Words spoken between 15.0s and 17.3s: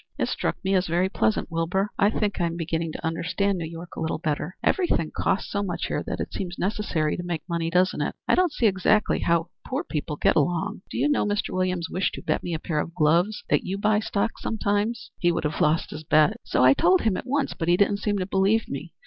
"He would have lost his bet." "So I told him at